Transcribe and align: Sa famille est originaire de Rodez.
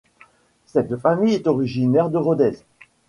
Sa 0.65 0.81
famille 0.97 1.35
est 1.35 1.45
originaire 1.45 2.09
de 2.09 2.17
Rodez. 2.17 2.55